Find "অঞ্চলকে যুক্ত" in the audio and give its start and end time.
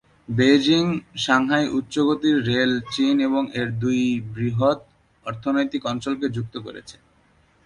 5.85-6.55